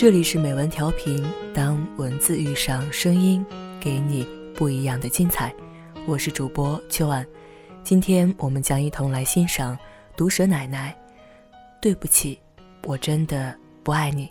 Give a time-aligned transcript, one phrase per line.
[0.00, 3.44] 这里是美文调频，当文字遇上声音，
[3.78, 5.54] 给你不一样的精彩。
[6.06, 7.22] 我是主播秋晚，
[7.84, 9.78] 今天我们将一同来欣赏
[10.16, 10.96] 毒舌奶奶。
[11.82, 12.40] 对不起，
[12.84, 14.30] 我真的不爱你。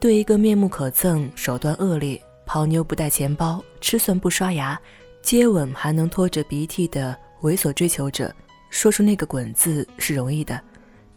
[0.00, 4.80] 对一个面目可憎、手段恶劣、泡妞不带钱包、吃蒜不刷牙、
[5.20, 8.34] 接吻还能拖着鼻涕的猥琐追求者，
[8.70, 10.58] 说出那个“滚”字是容易的，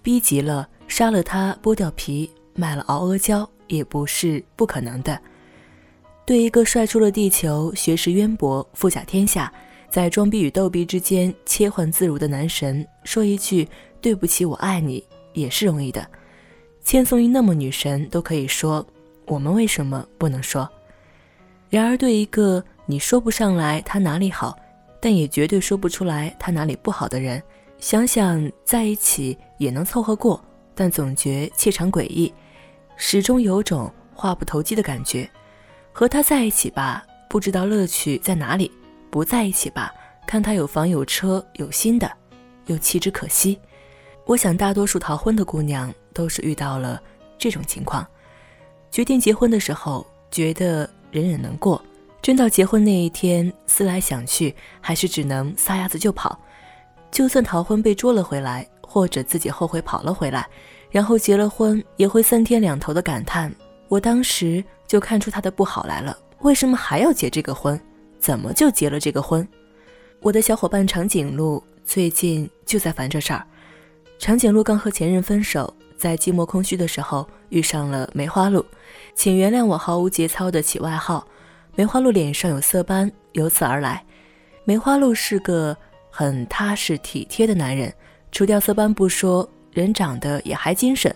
[0.01, 2.29] 逼急了杀了他，剥掉皮。
[2.55, 5.19] 卖了熬阿胶也不是不可能的。
[6.25, 9.51] 对一个帅出了地球、学识渊博、富甲天下，
[9.89, 13.67] 在装逼与逗逼之间切换自如的男神，说一句
[13.99, 15.03] “对不起，我爱你”
[15.33, 16.07] 也是容易的。
[16.83, 18.85] 千颂伊那么女神都可以说，
[19.25, 20.69] 我们为什么不能说？
[21.69, 24.57] 然而，对一个你说不上来他哪里好，
[25.01, 27.41] 但也绝对说不出来他哪里不好的人，
[27.79, 32.33] 想想在一起也能凑合过，但总觉气场诡异。
[33.05, 35.29] 始终有种话不投机的感觉，
[35.91, 38.71] 和他在一起吧，不知道乐趣在哪里；
[39.11, 39.93] 不在一起吧，
[40.25, 42.09] 看他有房有车有新的，
[42.67, 43.59] 又弃之可惜。
[44.25, 46.99] 我想大多数逃婚的姑娘都是遇到了
[47.37, 48.07] 这种情况，
[48.89, 51.83] 决定结婚的时候觉得忍忍能过，
[52.21, 56.39] 真到结婚那一天思来想去，还是只能撒丫子就跑。
[57.11, 60.47] 就算逃婚被捉了回来，或者自己后悔跑了回来。
[60.93, 63.51] 然后结了婚，也会三天两头的感叹。
[63.87, 67.79] 我当时就看出他的不好来了，为什么还要结这个婚？
[68.19, 69.45] 怎么就结了这个婚？
[70.19, 73.43] 我的小伙伴长颈鹿最近就在烦这事儿。
[74.19, 78.63] 长颈鹿刚和前任分手，在寂寞空虚的时候遇上了梅花鹿，
[79.15, 81.27] 请原谅我毫无节操的起外号。
[81.75, 84.05] 梅花鹿脸上有色斑，由此而来。
[84.63, 85.75] 梅花鹿是个
[86.11, 87.91] 很踏实体贴的男人，
[88.31, 89.49] 除掉色斑不说。
[89.73, 91.13] 人长得也还精神，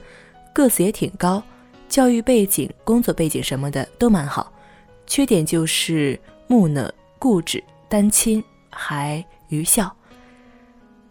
[0.54, 1.42] 个子也挺高，
[1.88, 4.52] 教育背景、工作背景什么的都蛮好，
[5.06, 9.94] 缺点就是木讷、固执、单亲，还愚孝。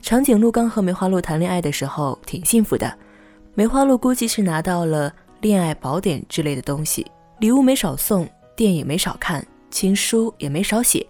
[0.03, 2.97] 长颈鹿刚和梅花鹿谈恋爱的时候挺幸福的，
[3.55, 7.07] 梅花鹿估计是拿到了恋爱宝典之类的东西，
[7.41, 11.07] 礼物没少送，电影没少看，情书也没少写。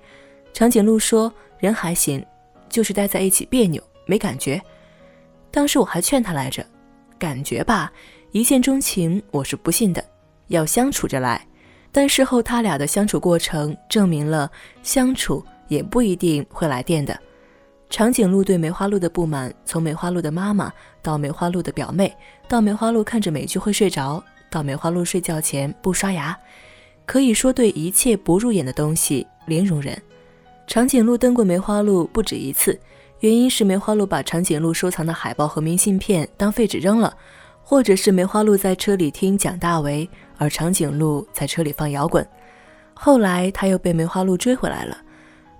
[0.52, 2.24] 长颈鹿说人还行，
[2.68, 4.60] 就是待在一起别扭，没感觉。
[5.50, 6.64] 当时我还劝他来着，
[7.18, 7.90] 感觉吧，
[8.32, 10.04] 一见钟情我是不信的，
[10.48, 11.46] 要相处着来。
[11.90, 14.50] 但事后他俩的相处过程证明了，
[14.82, 17.18] 相处也不一定会来电的。
[17.88, 20.70] 长颈鹿对梅花鹿的不满，从梅花鹿的妈妈
[21.00, 22.14] 到梅花鹿的表妹，
[22.48, 26.36] 到梅花鹿看着美剧会睡着，到梅花鹿睡觉前不刷牙，
[27.06, 29.96] 可以说对一切不入眼的东西零容忍。
[30.66, 32.78] 长颈鹿登过梅花鹿不止一次。
[33.26, 37.12] 原因是梅花鹿把长颈鹿收藏的海报和明信片当废纸扔了，
[37.60, 42.24] 或者是梅花鹿在车里听蒋大为，而长颈鹿在车里放摇滚。
[42.94, 44.96] 后来他又被梅花鹿追回来了，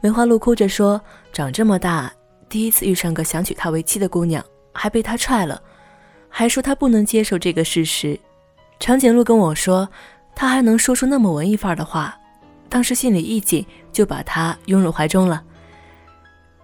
[0.00, 1.00] 梅花鹿哭着说
[1.34, 2.08] ：“长这么大，
[2.48, 5.60] 第一次遇上个想娶她为妻的姑娘，还被他踹了，
[6.28, 8.16] 还说他不能接受这个事实。”
[8.78, 9.88] 长颈鹿跟我说，
[10.36, 12.16] 他还能说出那么文艺范儿的话，
[12.68, 15.42] 当时心里一紧，就把他拥入怀中了。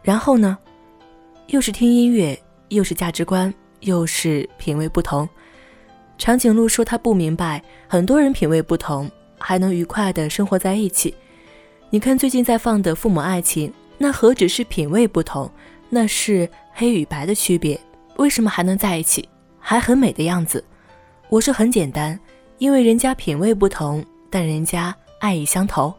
[0.01, 0.57] 然后呢？
[1.53, 2.37] 又是听音乐，
[2.69, 5.29] 又是价值观，又是品味不同。
[6.17, 11.15] 长颈鹿说他不明白，很多人品味不同，还能愉快的生活在一起。
[11.91, 13.69] 你看最近在放的《父母爱情》，
[13.99, 15.51] 那何止是品味不同，
[15.91, 17.79] 那是黑与白的区别。
[18.17, 20.65] 为什么还能在一起，还很美的样子？
[21.29, 22.19] 我说很简单，
[22.57, 25.93] 因为人家品味不同，但人家爱意相投。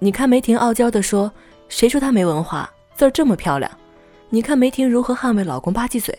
[0.00, 1.32] 你看梅婷傲娇地说
[1.70, 2.68] ：“谁说她没文化？
[2.96, 3.70] 字儿这么漂亮。”
[4.34, 6.18] 你看梅婷如何捍卫老公吧唧嘴，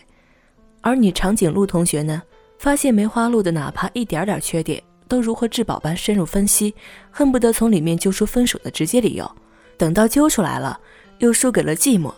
[0.82, 2.22] 而你长颈鹿同学呢？
[2.60, 6.72] 发现梅花鹿的哪怕一点点缺点，都如何至宝般深入分析，
[7.10, 9.28] 恨不得从里面揪出分手的直接理由。
[9.76, 10.78] 等到揪出来了，
[11.18, 12.14] 又输给了寂寞。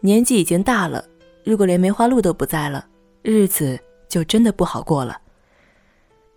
[0.00, 1.02] 年纪已经大了，
[1.44, 2.86] 如果连梅花鹿都不在了，
[3.22, 3.80] 日子
[4.10, 5.18] 就真的不好过了。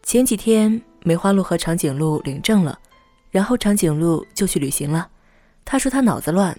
[0.03, 2.79] 前几天梅花鹿和长颈鹿领证了，
[3.29, 5.09] 然后长颈鹿就去旅行了。
[5.65, 6.57] 他说他脑子乱。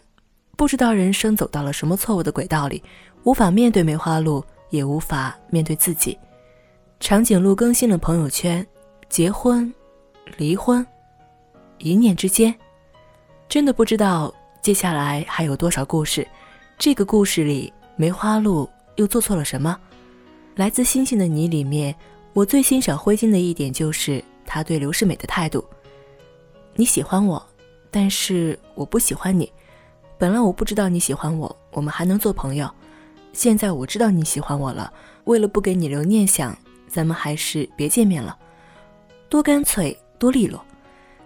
[0.61, 2.83] 不知道人生走到了什么错误的轨道里，
[3.23, 6.19] 无法面对梅花鹿，也无法面对自己。
[7.01, 8.65] 长颈鹿更新了朋友圈，
[9.09, 9.73] 结婚、
[10.37, 10.87] 离婚，
[11.79, 12.55] 一念之间，
[13.49, 14.31] 真的不知道
[14.61, 16.29] 接下来还有多少故事。
[16.77, 19.75] 这个故事里，梅花鹿又做错了什么？
[20.57, 21.97] 来自星星的你里面，
[22.35, 25.65] 我最欣赏灰烬的一点就是他对刘世美的态度。
[26.75, 27.43] 你喜欢我，
[27.91, 29.51] 但是我不喜欢你。
[30.21, 32.71] 本来我不知道你喜欢我，我们还能做朋友。
[33.33, 34.93] 现在我知道你喜欢我了，
[35.25, 36.55] 为了不给你留念想，
[36.87, 38.37] 咱们还是别见面了。
[39.31, 40.63] 多干脆，多利落。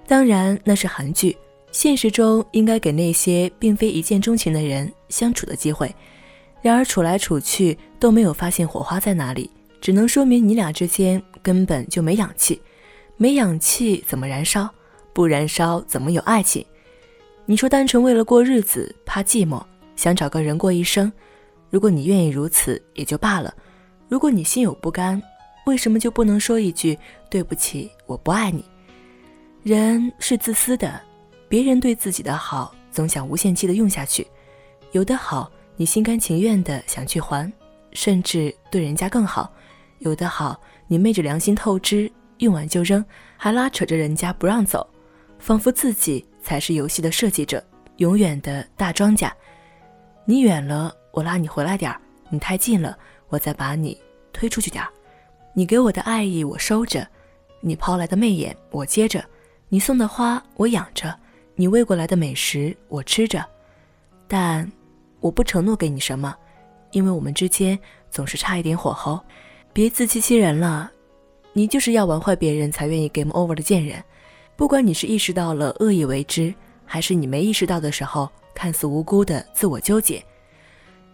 [0.07, 1.37] 当然，那是韩剧，
[1.73, 5.93] 现实中应该给那些并非一见钟情的人相处的机会。
[6.63, 9.51] 然而，处来处去都没有发现火花在哪里，
[9.81, 12.63] 只能说明你俩之间根本就没氧气。
[13.17, 14.73] 没氧气怎么燃烧？
[15.13, 16.65] 不燃烧怎么有爱情？
[17.47, 19.63] 你说单纯为了过日子，怕寂寞，
[19.97, 21.13] 想找个人过一生。
[21.69, 23.53] 如果你愿意如此，也就罢了；
[24.09, 25.23] 如果你心有不甘，
[25.67, 26.99] 为什么就不能说一句
[27.29, 28.65] 对不起，我不爱你？
[29.63, 30.99] 人是自私的，
[31.47, 34.27] 别人对自己的好，总想无限期的用下去。
[34.93, 37.53] 有的好，你心甘情愿的想去还，
[37.93, 39.47] 甚至对人家更好；
[39.99, 42.11] 有的好，你昧着良心透支。
[42.39, 43.05] 用完就扔，
[43.37, 44.87] 还拉扯着人家不让走，
[45.39, 47.65] 仿佛自己才是游戏的设计者，
[47.97, 49.35] 永远的大庄家。
[50.27, 51.99] 你远了，我拉你回来点儿；
[52.29, 52.97] 你太近了，
[53.29, 54.01] 我再把你
[54.33, 54.91] 推出去点儿。
[55.55, 57.07] 你给我的爱意我收着，
[57.61, 59.25] 你抛来的媚眼我接着，
[59.69, 61.19] 你送的花我养着，
[61.57, 63.45] 你喂过来的美食我吃着。
[64.29, 64.71] 但
[65.21, 66.37] 我不承诺给你什么，
[66.93, 67.79] 因为我们之间
[68.11, 69.19] 总是差一点火候。
[69.73, 70.91] 别自欺欺人了。
[71.57, 74.03] 你就是要玩坏别人才愿意 game over 的贱人，
[74.57, 76.55] 不管你是意识到了恶意为之，
[76.85, 80.25] 还是你没意识到的时候看似无辜的自我纠结。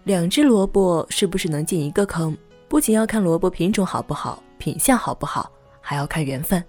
[0.04, 2.36] 两只萝卜是不是能进一个坑，
[2.68, 5.50] 不仅要看萝卜品种好不好，品相好不好，
[5.80, 6.62] 还要看缘分。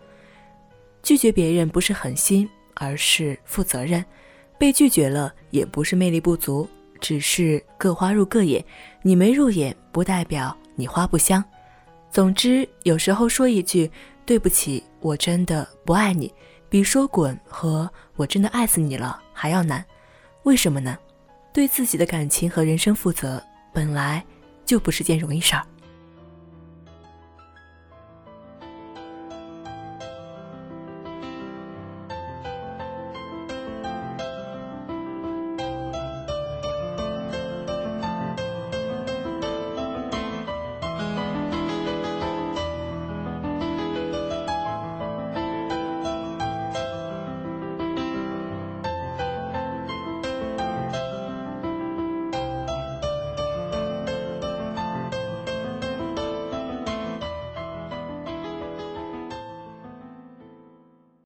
[1.04, 4.04] 拒绝别人不是狠心，而是负责任。
[4.58, 6.68] 被拒绝了也不是魅力不足，
[7.00, 8.64] 只是各花入各眼，
[9.02, 11.44] 你没入眼不代表你花不香。
[12.12, 13.90] 总之，有时候说一句
[14.24, 16.32] “对不起，我真的不爱你”，
[16.72, 19.86] 比说“滚”和“我真的爱死你了”还要难。
[20.44, 20.98] 为什么呢？
[21.52, 24.26] 对自己的感情和人生负责，本来
[24.64, 25.68] 就不是件容易事儿。